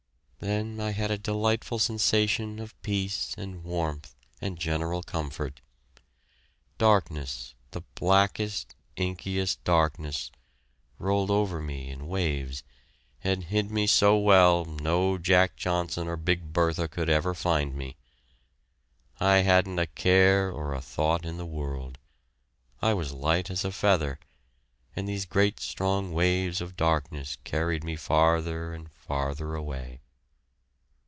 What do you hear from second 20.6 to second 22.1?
a thought in the world.